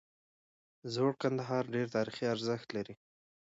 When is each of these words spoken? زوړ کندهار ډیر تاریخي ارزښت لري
زوړ 0.93 1.11
کندهار 1.21 1.63
ډیر 1.73 1.87
تاریخي 1.95 2.25
ارزښت 2.33 2.67
لري 2.77 2.95